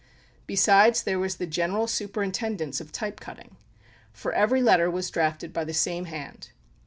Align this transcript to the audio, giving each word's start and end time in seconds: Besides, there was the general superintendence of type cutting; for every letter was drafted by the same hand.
Besides, 0.47 1.03
there 1.03 1.19
was 1.19 1.35
the 1.35 1.45
general 1.45 1.85
superintendence 1.85 2.81
of 2.81 2.91
type 2.91 3.19
cutting; 3.19 3.57
for 4.11 4.33
every 4.33 4.63
letter 4.63 4.89
was 4.89 5.11
drafted 5.11 5.53
by 5.53 5.63
the 5.63 5.75
same 5.75 6.05
hand. 6.05 6.49